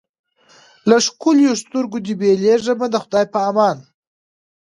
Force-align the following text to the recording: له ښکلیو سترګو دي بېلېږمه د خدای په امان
له 0.89 0.95
ښکلیو 1.05 1.53
سترګو 1.63 1.97
دي 2.05 2.13
بېلېږمه 2.19 2.87
د 2.91 2.95
خدای 3.03 3.25
په 3.33 3.39
امان 3.49 3.77